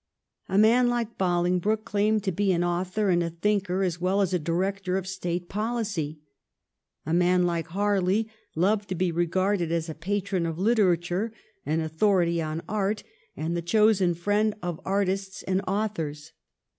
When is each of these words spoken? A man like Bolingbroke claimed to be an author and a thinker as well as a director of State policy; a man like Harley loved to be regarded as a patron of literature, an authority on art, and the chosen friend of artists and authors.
A 0.49 0.57
man 0.57 0.87
like 0.89 1.19
Bolingbroke 1.19 1.85
claimed 1.85 2.23
to 2.23 2.31
be 2.31 2.51
an 2.51 2.63
author 2.63 3.09
and 3.09 3.21
a 3.21 3.29
thinker 3.29 3.83
as 3.83 4.01
well 4.01 4.21
as 4.21 4.33
a 4.33 4.39
director 4.39 4.97
of 4.97 5.05
State 5.05 5.47
policy; 5.47 6.21
a 7.05 7.13
man 7.13 7.45
like 7.45 7.67
Harley 7.67 8.27
loved 8.55 8.89
to 8.89 8.95
be 8.95 9.11
regarded 9.11 9.71
as 9.71 9.89
a 9.89 9.93
patron 9.93 10.47
of 10.47 10.57
literature, 10.57 11.31
an 11.67 11.81
authority 11.81 12.41
on 12.41 12.63
art, 12.67 13.03
and 13.37 13.55
the 13.55 13.61
chosen 13.61 14.15
friend 14.15 14.55
of 14.63 14.81
artists 14.85 15.43
and 15.43 15.61
authors. 15.67 16.31